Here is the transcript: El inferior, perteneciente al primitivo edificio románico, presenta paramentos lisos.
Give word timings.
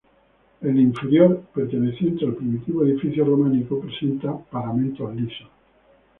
El 0.61 0.79
inferior, 0.79 1.43
perteneciente 1.53 2.25
al 2.25 2.33
primitivo 2.33 2.83
edificio 2.83 3.23
románico, 3.23 3.79
presenta 3.79 4.35
paramentos 4.35 5.15
lisos. 5.15 5.47